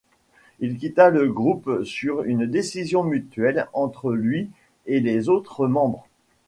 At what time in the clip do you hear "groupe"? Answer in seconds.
1.31-1.83